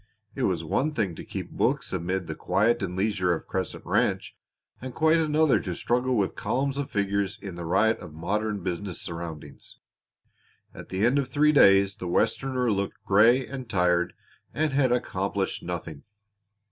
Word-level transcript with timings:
It 0.33 0.41
was 0.49 0.63
one 0.63 0.95
thing 0.95 1.13
to 1.13 1.23
keep 1.23 1.51
books 1.51 1.93
amid 1.93 2.25
the 2.25 2.33
quiet 2.33 2.81
and 2.81 2.95
leisure 2.95 3.35
of 3.35 3.45
Crescent 3.45 3.85
Ranch, 3.85 4.35
and 4.81 4.95
quite 4.95 5.17
another 5.17 5.59
to 5.59 5.75
struggle 5.75 6.17
with 6.17 6.33
columns 6.33 6.79
of 6.79 6.89
figures 6.89 7.37
in 7.39 7.53
the 7.53 7.65
riot 7.65 7.99
of 7.99 8.11
modern 8.11 8.63
business 8.63 8.99
surroundings. 8.99 9.77
At 10.73 10.89
the 10.89 11.05
end 11.05 11.19
of 11.19 11.27
three 11.27 11.51
days 11.51 11.97
the 11.97 12.07
Westerner 12.07 12.71
looked 12.71 13.03
gray 13.05 13.45
and 13.45 13.69
tired, 13.69 14.13
and 14.55 14.73
had 14.73 14.91
accomplished 14.91 15.61
nothing. 15.61 16.01